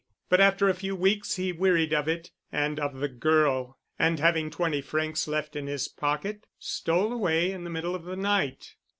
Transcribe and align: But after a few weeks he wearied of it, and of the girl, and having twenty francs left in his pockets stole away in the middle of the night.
But 0.29 0.41
after 0.41 0.67
a 0.67 0.73
few 0.73 0.95
weeks 0.95 1.35
he 1.35 1.51
wearied 1.51 1.93
of 1.93 2.07
it, 2.07 2.31
and 2.51 2.79
of 2.79 2.95
the 2.95 3.07
girl, 3.07 3.77
and 3.99 4.17
having 4.19 4.49
twenty 4.49 4.81
francs 4.81 5.27
left 5.27 5.55
in 5.55 5.67
his 5.67 5.87
pockets 5.87 6.43
stole 6.57 7.13
away 7.13 7.51
in 7.51 7.65
the 7.65 7.69
middle 7.69 7.93
of 7.93 8.05
the 8.05 8.15
night. 8.15 8.73